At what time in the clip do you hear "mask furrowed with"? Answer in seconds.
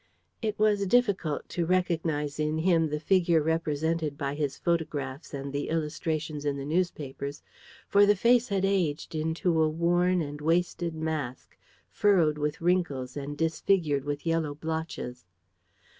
10.95-12.61